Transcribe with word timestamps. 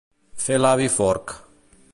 Fer 0.45 0.57
l'avi 0.61 0.89
Forc. 0.95 1.37